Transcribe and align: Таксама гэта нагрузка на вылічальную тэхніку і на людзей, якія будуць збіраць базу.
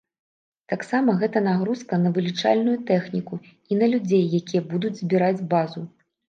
Таксама 0.71 1.13
гэта 1.23 1.43
нагрузка 1.47 1.99
на 2.05 2.09
вылічальную 2.15 2.73
тэхніку 2.89 3.35
і 3.71 3.79
на 3.83 3.91
людзей, 3.93 4.25
якія 4.41 4.63
будуць 4.73 4.93
збіраць 5.03 5.45
базу. 5.55 5.87